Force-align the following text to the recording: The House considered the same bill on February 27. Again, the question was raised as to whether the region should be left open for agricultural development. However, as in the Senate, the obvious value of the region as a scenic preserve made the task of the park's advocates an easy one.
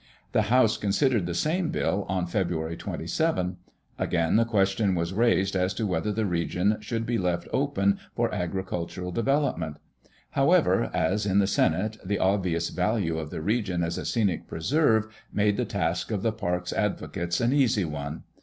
The 0.31 0.49
House 0.49 0.77
considered 0.77 1.27
the 1.27 1.35
same 1.35 1.69
bill 1.69 2.07
on 2.09 2.25
February 2.25 2.75
27. 2.75 3.57
Again, 3.99 4.35
the 4.35 4.45
question 4.45 4.95
was 4.95 5.13
raised 5.13 5.55
as 5.55 5.75
to 5.75 5.85
whether 5.85 6.11
the 6.11 6.25
region 6.25 6.77
should 6.79 7.05
be 7.05 7.19
left 7.19 7.47
open 7.53 7.99
for 8.15 8.33
agricultural 8.33 9.11
development. 9.11 9.77
However, 10.31 10.89
as 10.91 11.27
in 11.27 11.37
the 11.37 11.45
Senate, 11.45 11.97
the 12.03 12.17
obvious 12.17 12.69
value 12.69 13.19
of 13.19 13.29
the 13.29 13.41
region 13.43 13.83
as 13.83 13.99
a 13.99 14.03
scenic 14.05 14.47
preserve 14.47 15.05
made 15.31 15.55
the 15.55 15.65
task 15.65 16.09
of 16.09 16.23
the 16.23 16.31
park's 16.31 16.73
advocates 16.73 17.39
an 17.39 17.53
easy 17.53 17.85
one. 17.85 18.23